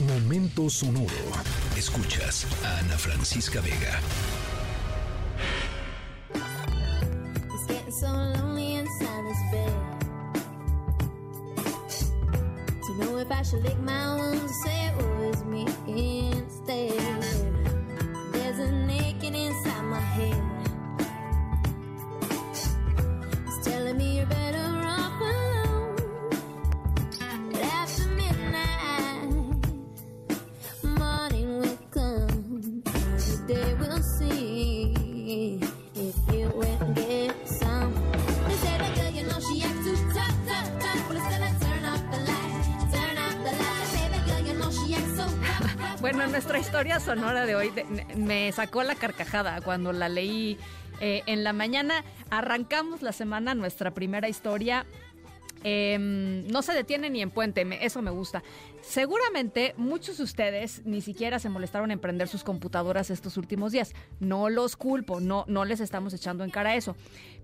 Momento 0.00 0.68
sonoro. 0.68 1.08
Escuchas 1.74 2.46
a 2.62 2.80
Ana 2.80 2.98
Francisca 2.98 3.62
Vega. 3.62 3.98
There's 18.32 18.58
a 18.58 18.68
inside 19.34 19.82
my 19.84 19.98
head. 19.98 20.65
Day 33.46 33.74
we'll 33.78 34.02
see 34.02 34.92
if 35.94 36.16
you 36.34 36.48
will 36.54 36.92
get 36.94 37.34
some. 37.46 37.94
They 38.48 38.54
say 38.56 38.76
that 38.78 38.94
girl, 38.96 39.10
you 39.10 39.22
know 39.28 39.38
she 39.40 39.62
acts 39.62 39.84
too 39.86 39.96
tough, 40.12 40.34
tough, 40.48 40.70
tough. 40.80 41.08
Well, 41.08 41.16
it's 41.18 41.28
gonna 41.30 41.52
turn 41.60 41.84
off 41.84 42.02
the 42.10 42.18
light, 42.26 42.92
turn 42.92 43.16
off 43.18 43.36
the 43.46 43.52
light. 43.54 43.86
They 43.86 43.98
say 43.98 44.08
that 44.10 44.26
girl, 44.26 44.40
you 44.48 44.54
know 44.58 44.70
she 44.70 44.94
acts 44.94 45.16
so 45.16 45.24
rough. 45.24 46.00
Bueno, 46.00 46.26
nuestra 46.26 46.58
historia 46.58 46.98
sonora 47.00 47.46
de 47.46 47.54
hoy 47.54 47.70
de- 47.70 47.84
me 48.16 48.50
sacó 48.52 48.82
la 48.82 48.94
carcajada 48.96 49.60
cuando 49.60 49.92
la 49.92 50.08
leí 50.08 50.58
eh, 51.00 51.22
en 51.26 51.44
la 51.44 51.52
mañana. 51.52 52.04
Arrancamos 52.30 53.02
la 53.02 53.12
semana 53.12 53.54
nuestra 53.54 53.92
primera 53.92 54.28
historia. 54.28 54.86
Em, 55.68 56.46
no 56.46 56.62
se 56.62 56.72
detiene 56.72 57.10
ni 57.10 57.20
en 57.20 57.32
puente, 57.32 57.66
eso 57.84 58.00
me 58.00 58.12
gusta. 58.12 58.44
Seguramente 58.82 59.74
muchos 59.76 60.18
de 60.18 60.22
ustedes 60.22 60.82
ni 60.84 61.00
siquiera 61.00 61.40
se 61.40 61.48
molestaron 61.48 61.90
en 61.90 61.98
prender 61.98 62.28
sus 62.28 62.44
computadoras 62.44 63.10
estos 63.10 63.36
últimos 63.36 63.72
días. 63.72 63.92
No 64.20 64.48
los 64.48 64.76
culpo, 64.76 65.18
no, 65.18 65.44
no 65.48 65.64
les 65.64 65.80
estamos 65.80 66.14
echando 66.14 66.44
en 66.44 66.50
cara 66.50 66.76
eso. 66.76 66.94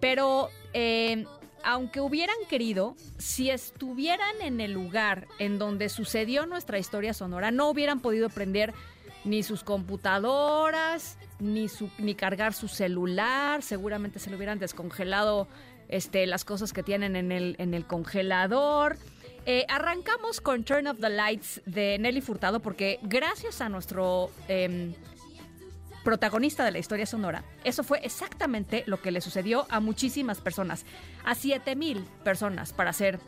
Pero 0.00 0.48
em, 0.72 1.26
aunque 1.62 2.00
hubieran 2.00 2.34
querido, 2.50 2.96
si 3.18 3.50
estuvieran 3.50 4.34
en 4.42 4.60
el 4.60 4.72
lugar 4.72 5.28
en 5.38 5.60
donde 5.60 5.88
sucedió 5.88 6.44
nuestra 6.44 6.80
historia 6.80 7.14
sonora, 7.14 7.52
no 7.52 7.70
hubieran 7.70 8.00
podido 8.00 8.30
prender 8.30 8.74
ni 9.24 9.44
sus 9.44 9.62
computadoras, 9.62 11.18
ni, 11.38 11.68
su, 11.68 11.88
ni 11.98 12.16
cargar 12.16 12.52
su 12.52 12.66
celular, 12.66 13.62
seguramente 13.62 14.18
se 14.18 14.30
le 14.30 14.34
hubieran 14.34 14.58
descongelado 14.58 15.46
este, 15.88 16.26
las 16.26 16.44
cosas 16.44 16.72
que 16.72 16.82
tienen 16.82 17.16
en 17.16 17.32
el, 17.32 17.86
congelador. 17.86 18.96
Eh, 19.46 19.64
arrancamos 19.68 20.40
con 20.40 20.64
Turn 20.64 20.86
of 20.86 21.00
the 21.00 21.08
Lights 21.08 21.62
de 21.64 21.98
Nelly 21.98 22.20
Furtado 22.20 22.60
porque 22.60 22.98
gracias 23.02 23.60
a 23.62 23.68
nuestro 23.68 24.30
em, 24.46 24.92
protagonista 26.04 26.64
de 26.64 26.70
la 26.70 26.78
historia 26.78 27.06
sonora, 27.06 27.44
eso 27.64 27.82
fue 27.82 28.00
exactamente 28.02 28.84
lo 28.86 29.00
que 29.00 29.10
le 29.10 29.20
sucedió 29.20 29.66
a 29.70 29.80
muchísimas 29.80 30.40
personas, 30.40 30.84
a 31.24 31.34
7000 31.34 32.04
personas 32.24 32.72
para 32.72 32.92
ser 32.92 33.20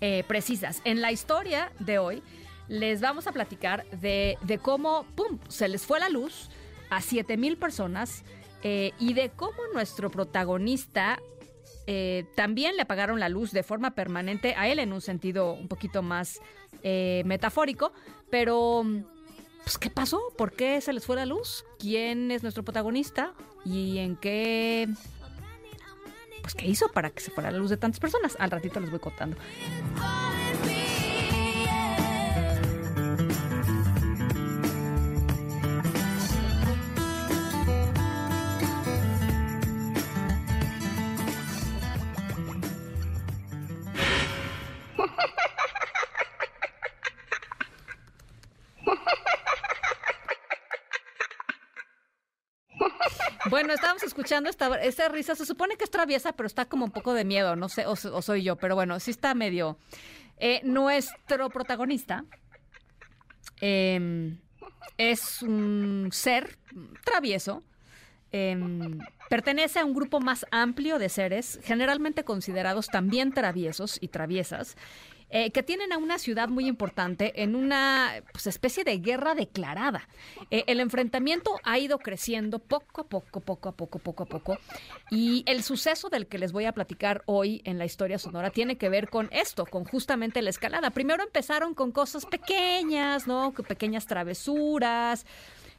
eh, 0.00 0.24
precisas. 0.28 0.82
En 0.84 1.00
la 1.00 1.10
historia 1.10 1.72
de 1.78 1.98
hoy 1.98 2.22
les 2.68 3.00
vamos 3.00 3.26
a 3.26 3.32
platicar 3.32 3.86
de, 3.90 4.36
cómo, 4.62 5.06
se 5.48 5.68
les 5.68 5.86
fue 5.86 6.00
la 6.00 6.08
luz 6.08 6.50
a 6.90 7.00
7000 7.00 7.56
personas 7.56 8.24
eh, 8.62 8.92
y 8.98 9.14
de 9.14 9.30
cómo 9.30 9.56
nuestro 9.72 10.10
protagonista 10.10 11.20
eh, 11.86 12.24
también 12.34 12.76
le 12.76 12.82
apagaron 12.82 13.20
la 13.20 13.28
luz 13.28 13.52
de 13.52 13.62
forma 13.62 13.94
permanente 13.94 14.54
a 14.56 14.68
él 14.68 14.78
en 14.78 14.92
un 14.92 15.00
sentido 15.00 15.52
un 15.52 15.68
poquito 15.68 16.02
más 16.02 16.40
eh, 16.82 17.22
metafórico, 17.26 17.92
pero 18.30 18.84
pues 19.62 19.78
¿qué 19.78 19.90
pasó? 19.90 20.20
¿Por 20.36 20.52
qué 20.52 20.80
se 20.80 20.92
les 20.92 21.04
fue 21.04 21.16
la 21.16 21.26
luz? 21.26 21.64
¿Quién 21.78 22.30
es 22.30 22.42
nuestro 22.42 22.64
protagonista? 22.64 23.34
¿Y 23.64 23.98
en 23.98 24.16
qué 24.16 24.88
pues 26.42 26.54
qué 26.54 26.66
hizo 26.66 26.88
para 26.88 27.10
que 27.10 27.20
se 27.20 27.32
fuera 27.32 27.50
la 27.50 27.58
luz 27.58 27.70
de 27.70 27.76
tantas 27.76 27.98
personas? 27.98 28.36
Al 28.38 28.50
ratito 28.50 28.78
les 28.78 28.90
voy 28.90 29.00
contando. 29.00 29.36
Bueno, 53.50 53.72
estábamos 53.72 54.02
escuchando 54.02 54.50
esta, 54.50 55.08
risa. 55.08 55.34
Se 55.34 55.46
supone 55.46 55.76
que 55.76 55.84
es 55.84 55.90
traviesa, 55.90 56.32
pero 56.32 56.46
está 56.46 56.64
como 56.64 56.84
un 56.84 56.90
poco 56.90 57.14
de 57.14 57.24
miedo. 57.24 57.56
No 57.56 57.68
sé, 57.68 57.86
o, 57.86 57.96
soy 57.96 58.42
yo, 58.42 58.56
pero 58.56 58.74
bueno, 58.74 58.98
sí 59.00 59.10
está 59.10 59.34
medio. 59.34 59.78
Eh, 60.38 60.60
nuestro 60.64 61.48
protagonista 61.50 62.24
eh, 63.60 64.36
es 64.98 65.42
un 65.42 66.08
ser 66.12 66.58
travieso. 67.04 67.62
eh, 68.32 68.98
pertenece 69.28 69.80
a 69.80 69.84
un 69.84 69.94
grupo 69.94 70.20
más 70.20 70.46
amplio 70.50 70.98
de 70.98 71.08
seres, 71.08 71.58
generalmente 71.62 72.24
considerados 72.24 72.86
también 72.88 73.32
traviesos 73.32 73.98
y 74.00 74.08
traviesas, 74.08 74.76
eh, 75.28 75.50
que 75.50 75.62
tienen 75.62 75.92
a 75.92 75.98
una 75.98 76.18
ciudad 76.18 76.48
muy 76.48 76.66
importante 76.66 77.42
en 77.42 77.56
una 77.56 78.22
pues, 78.32 78.46
especie 78.46 78.84
de 78.84 78.98
guerra 78.98 79.34
declarada. 79.34 80.08
Eh, 80.50 80.64
el 80.68 80.78
enfrentamiento 80.80 81.58
ha 81.64 81.78
ido 81.78 81.98
creciendo 81.98 82.60
poco 82.60 83.02
a 83.02 83.04
poco, 83.04 83.40
poco 83.40 83.68
a 83.68 83.72
poco, 83.72 83.98
poco 83.98 84.22
a 84.22 84.26
poco. 84.26 84.58
Y 85.10 85.42
el 85.46 85.62
suceso 85.62 86.08
del 86.10 86.26
que 86.26 86.38
les 86.38 86.52
voy 86.52 86.64
a 86.66 86.72
platicar 86.72 87.22
hoy 87.26 87.60
en 87.64 87.78
la 87.78 87.84
historia 87.84 88.18
sonora 88.18 88.50
tiene 88.50 88.76
que 88.78 88.88
ver 88.88 89.08
con 89.08 89.28
esto, 89.32 89.66
con 89.66 89.84
justamente 89.84 90.42
la 90.42 90.50
escalada. 90.50 90.90
Primero 90.90 91.24
empezaron 91.24 91.74
con 91.74 91.90
cosas 91.90 92.24
pequeñas, 92.24 93.26
¿no? 93.26 93.52
Que 93.52 93.62
Pequeñas 93.62 94.06
travesuras. 94.06 95.26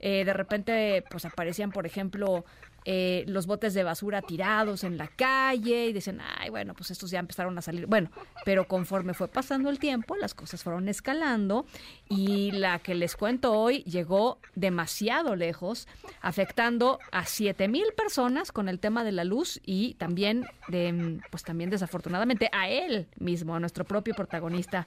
Eh, 0.00 0.24
de 0.24 0.32
repente, 0.32 1.04
pues 1.10 1.24
aparecían, 1.24 1.70
por 1.70 1.86
ejemplo, 1.86 2.44
eh, 2.86 3.24
los 3.26 3.46
botes 3.46 3.72
de 3.72 3.82
basura 3.82 4.20
tirados 4.20 4.84
en 4.84 4.98
la 4.98 5.08
calle 5.08 5.86
y 5.86 5.92
dicen, 5.94 6.20
ay, 6.38 6.50
bueno, 6.50 6.74
pues 6.74 6.90
estos 6.90 7.10
ya 7.10 7.18
empezaron 7.18 7.56
a 7.56 7.62
salir. 7.62 7.86
Bueno, 7.86 8.10
pero 8.44 8.68
conforme 8.68 9.14
fue 9.14 9.28
pasando 9.28 9.70
el 9.70 9.78
tiempo, 9.78 10.16
las 10.16 10.34
cosas 10.34 10.62
fueron 10.62 10.88
escalando 10.88 11.64
y 12.10 12.50
la 12.50 12.78
que 12.80 12.94
les 12.94 13.16
cuento 13.16 13.52
hoy 13.52 13.82
llegó 13.84 14.38
demasiado 14.54 15.34
lejos, 15.34 15.88
afectando 16.20 16.98
a 17.10 17.24
7 17.24 17.68
mil 17.68 17.86
personas 17.96 18.52
con 18.52 18.68
el 18.68 18.78
tema 18.78 19.02
de 19.02 19.12
la 19.12 19.24
luz 19.24 19.60
y 19.64 19.94
también, 19.94 20.46
de, 20.68 21.20
pues 21.30 21.42
también 21.42 21.70
desafortunadamente 21.70 22.50
a 22.52 22.68
él 22.68 23.06
mismo, 23.16 23.54
a 23.54 23.60
nuestro 23.60 23.84
propio 23.86 24.14
protagonista 24.14 24.86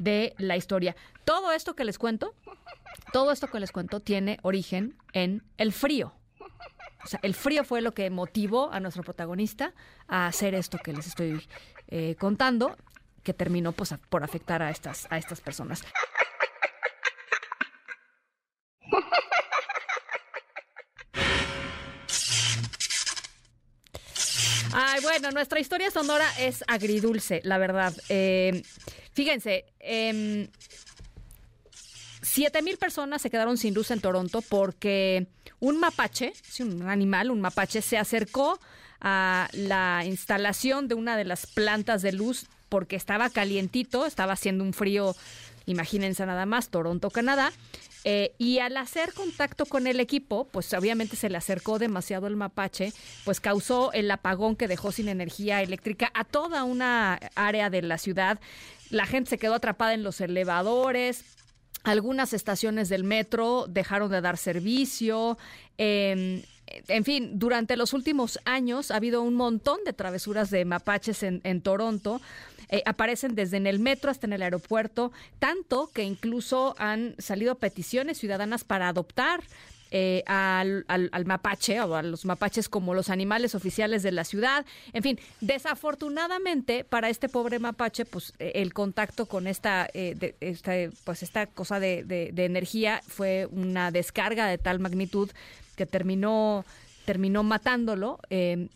de 0.00 0.34
la 0.38 0.56
historia. 0.56 0.96
Todo 1.24 1.52
esto 1.52 1.76
que 1.76 1.84
les 1.84 1.96
cuento, 1.96 2.34
todo 3.12 3.30
esto 3.30 3.46
que 3.46 3.60
les 3.60 3.70
cuento 3.70 4.00
tiene 4.00 4.38
origen 4.42 4.96
en 5.12 5.44
el 5.58 5.72
frío. 5.72 6.15
O 7.04 7.08
sea, 7.08 7.20
el 7.22 7.34
frío 7.34 7.64
fue 7.64 7.80
lo 7.82 7.92
que 7.92 8.10
motivó 8.10 8.72
a 8.72 8.80
nuestro 8.80 9.02
protagonista 9.02 9.72
a 10.08 10.26
hacer 10.26 10.54
esto 10.54 10.78
que 10.78 10.92
les 10.92 11.06
estoy 11.06 11.46
eh, 11.88 12.16
contando, 12.18 12.76
que 13.22 13.32
terminó 13.32 13.72
pues, 13.72 13.94
por 14.08 14.24
afectar 14.24 14.62
a 14.62 14.70
estas, 14.70 15.06
a 15.10 15.18
estas 15.18 15.40
personas. 15.40 15.82
Ay, 24.78 25.00
bueno, 25.00 25.30
nuestra 25.30 25.58
historia 25.58 25.90
sonora 25.90 26.28
es 26.38 26.62
agridulce, 26.66 27.40
la 27.44 27.56
verdad. 27.56 27.94
Eh, 28.10 28.62
fíjense, 29.14 29.64
em, 29.80 30.48
Siete 32.36 32.60
mil 32.60 32.76
personas 32.76 33.22
se 33.22 33.30
quedaron 33.30 33.56
sin 33.56 33.72
luz 33.72 33.90
en 33.90 34.02
Toronto 34.02 34.42
porque 34.42 35.26
un 35.58 35.80
mapache, 35.80 36.34
un 36.60 36.82
animal, 36.82 37.30
un 37.30 37.40
mapache, 37.40 37.80
se 37.80 37.96
acercó 37.96 38.60
a 39.00 39.48
la 39.52 40.02
instalación 40.04 40.86
de 40.86 40.96
una 40.96 41.16
de 41.16 41.24
las 41.24 41.46
plantas 41.46 42.02
de 42.02 42.12
luz 42.12 42.44
porque 42.68 42.94
estaba 42.94 43.30
calientito, 43.30 44.04
estaba 44.04 44.34
haciendo 44.34 44.64
un 44.64 44.74
frío, 44.74 45.16
imagínense 45.64 46.26
nada 46.26 46.44
más, 46.44 46.68
Toronto, 46.68 47.08
Canadá. 47.08 47.54
eh, 48.04 48.34
y 48.36 48.58
al 48.58 48.76
hacer 48.76 49.14
contacto 49.14 49.64
con 49.64 49.86
el 49.86 49.98
equipo, 49.98 50.46
pues 50.52 50.74
obviamente 50.74 51.16
se 51.16 51.30
le 51.30 51.38
acercó 51.38 51.78
demasiado 51.78 52.26
el 52.26 52.36
mapache, 52.36 52.92
pues 53.24 53.40
causó 53.40 53.94
el 53.94 54.10
apagón 54.10 54.56
que 54.56 54.68
dejó 54.68 54.92
sin 54.92 55.08
energía 55.08 55.62
eléctrica 55.62 56.12
a 56.12 56.24
toda 56.24 56.64
una 56.64 57.18
área 57.34 57.70
de 57.70 57.80
la 57.80 57.96
ciudad. 57.96 58.38
La 58.90 59.06
gente 59.06 59.30
se 59.30 59.38
quedó 59.38 59.54
atrapada 59.54 59.94
en 59.94 60.02
los 60.02 60.20
elevadores, 60.20 61.24
algunas 61.86 62.32
estaciones 62.32 62.88
del 62.88 63.04
metro 63.04 63.66
dejaron 63.68 64.10
de 64.10 64.20
dar 64.20 64.36
servicio. 64.36 65.38
eh, 65.78 66.44
en 66.88 67.04
fin, 67.04 67.38
durante 67.38 67.76
los 67.76 67.92
últimos 67.92 68.40
años 68.44 68.90
ha 68.90 68.96
habido 68.96 69.22
un 69.22 69.34
montón 69.34 69.78
de 69.84 69.92
travesuras 69.92 70.50
de 70.50 70.64
mapaches 70.64 71.22
en, 71.22 71.40
en 71.44 71.60
Toronto. 71.60 72.20
Eh, 72.68 72.82
aparecen 72.84 73.36
desde 73.36 73.58
en 73.58 73.68
el 73.68 73.78
metro 73.78 74.10
hasta 74.10 74.26
en 74.26 74.32
el 74.32 74.42
aeropuerto, 74.42 75.12
tanto 75.38 75.88
que 75.94 76.02
incluso 76.02 76.74
han 76.78 77.14
salido 77.18 77.54
peticiones 77.54 78.18
ciudadanas 78.18 78.64
para 78.64 78.88
adoptar 78.88 79.44
eh, 79.90 80.22
al, 80.26 80.84
mapache 81.24 81.80
o 81.80 81.94
a 81.94 82.02
los 82.02 82.24
mapaches 82.24 82.68
como 82.68 82.94
los 82.94 83.10
animales 83.10 83.54
oficiales 83.54 84.02
de 84.02 84.12
la 84.12 84.24
ciudad. 84.24 84.64
En 84.92 85.02
fin, 85.02 85.20
desafortunadamente 85.40 86.84
para 86.84 87.08
este 87.08 87.28
pobre 87.28 87.58
mapache, 87.58 88.04
pues 88.04 88.32
eh, 88.38 88.52
el 88.56 88.72
contacto 88.72 89.26
con 89.26 89.46
esta, 89.46 89.88
pues 91.04 91.22
esta 91.22 91.46
cosa 91.46 91.80
de, 91.80 92.04
de, 92.04 92.44
energía 92.44 93.02
fue 93.06 93.48
una 93.50 93.90
descarga 93.90 94.46
de 94.46 94.58
tal 94.58 94.78
magnitud 94.78 95.30
que 95.76 95.86
terminó 95.86 96.64
terminó 97.04 97.44
matándolo, 97.44 98.18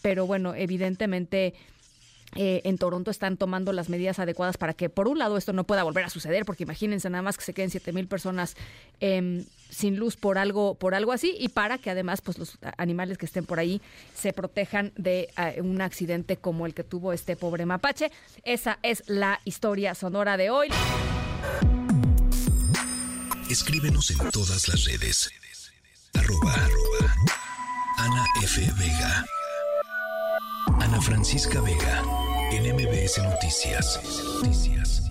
pero 0.02 0.24
bueno, 0.24 0.54
evidentemente 0.54 1.54
eh, 2.36 2.62
en 2.64 2.78
Toronto 2.78 3.10
están 3.10 3.36
tomando 3.36 3.72
las 3.72 3.88
medidas 3.88 4.18
adecuadas 4.18 4.56
para 4.56 4.74
que, 4.74 4.88
por 4.88 5.08
un 5.08 5.18
lado, 5.18 5.36
esto 5.36 5.52
no 5.52 5.64
pueda 5.64 5.82
volver 5.82 6.04
a 6.04 6.10
suceder, 6.10 6.44
porque 6.44 6.62
imagínense 6.62 7.10
nada 7.10 7.22
más 7.22 7.36
que 7.36 7.44
se 7.44 7.52
queden 7.52 7.70
siete 7.70 7.92
mil 7.92 8.06
personas 8.06 8.56
em, 9.00 9.44
sin 9.68 9.96
luz 9.96 10.16
por 10.16 10.38
algo, 10.38 10.74
por 10.74 10.94
algo 10.94 11.12
así, 11.12 11.34
y 11.38 11.48
para 11.48 11.78
que 11.78 11.90
además, 11.90 12.20
pues 12.20 12.38
los 12.38 12.58
animales 12.76 13.18
que 13.18 13.26
estén 13.26 13.44
por 13.44 13.58
ahí 13.58 13.80
se 14.14 14.32
protejan 14.32 14.92
de 14.96 15.28
eh, 15.36 15.60
un 15.60 15.80
accidente 15.80 16.36
como 16.36 16.66
el 16.66 16.74
que 16.74 16.84
tuvo 16.84 17.12
este 17.12 17.36
pobre 17.36 17.66
mapache. 17.66 18.12
Esa 18.44 18.78
es 18.82 19.02
la 19.08 19.40
historia 19.44 19.94
sonora 19.94 20.36
de 20.36 20.50
hoy. 20.50 20.68
Escríbenos 23.50 24.10
en 24.12 24.30
todas 24.30 24.68
las 24.68 24.84
redes. 24.84 25.30
Arroba, 26.14 26.54
Ana 27.98 28.24
F. 28.42 28.60
Vega. 28.78 29.26
Francisca 31.00 31.60
Vega, 31.60 32.02
en 32.50 32.66
Noticias. 33.22 34.00
Noticias. 34.42 35.09